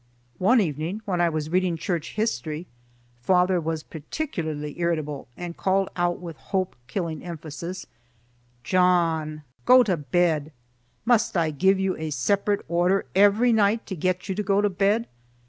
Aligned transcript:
One 0.39 0.59
evening 0.59 1.03
when 1.05 1.21
I 1.21 1.29
was 1.29 1.51
reading 1.51 1.77
Church 1.77 2.13
history 2.15 2.65
father 3.21 3.61
was 3.61 3.83
particularly 3.83 4.79
irritable, 4.79 5.27
and 5.37 5.55
called 5.55 5.89
out 5.95 6.17
with 6.19 6.37
hope 6.37 6.75
killing 6.87 7.23
emphasis, 7.23 7.85
"John 8.63 9.43
go 9.65 9.83
to 9.83 9.97
bed! 9.97 10.51
Must 11.05 11.37
I 11.37 11.51
give 11.51 11.79
you 11.79 11.95
a 11.97 12.09
separate 12.09 12.65
order 12.67 13.05
every 13.13 13.53
night 13.53 13.85
to 13.85 13.95
get 13.95 14.27
you 14.27 14.33
to 14.33 14.41
go 14.41 14.59
to 14.59 14.71
bed? 14.71 15.05